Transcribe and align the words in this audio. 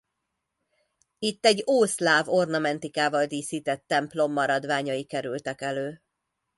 Itt 1.19 1.45
egy 1.45 1.63
ószláv 1.69 2.29
ornamentikával 2.29 3.25
díszített 3.25 3.83
templom 3.87 4.31
maradványai 4.31 5.03
kerültek 5.05 5.61
elő. 5.61 6.01